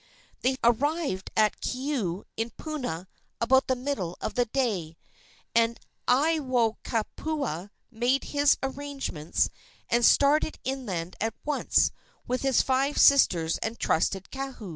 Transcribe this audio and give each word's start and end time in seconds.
They 0.41 0.57
arrived 0.63 1.29
at 1.37 1.61
Keaau, 1.61 2.23
in 2.35 2.49
Puna, 2.57 3.07
about 3.39 3.67
the 3.67 3.75
middle 3.75 4.17
of 4.19 4.33
the 4.33 4.45
day, 4.45 4.97
and 5.53 5.79
Aiwohikupua 6.07 7.69
made 7.91 8.23
his 8.23 8.57
arrangements 8.63 9.51
and 9.89 10.03
started 10.03 10.57
inland 10.63 11.17
at 11.21 11.35
once 11.45 11.91
with 12.25 12.41
his 12.41 12.63
five 12.63 12.97
sisters 12.97 13.59
and 13.59 13.77
trusted 13.79 14.31
kahu. 14.31 14.69